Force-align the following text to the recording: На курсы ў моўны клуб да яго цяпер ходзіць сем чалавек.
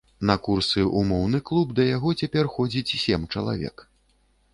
На 0.27 0.35
курсы 0.45 0.77
ў 0.83 1.07
моўны 1.09 1.41
клуб 1.49 1.75
да 1.79 1.85
яго 1.89 2.13
цяпер 2.21 2.49
ходзіць 2.55 2.95
сем 3.03 3.29
чалавек. 3.35 3.85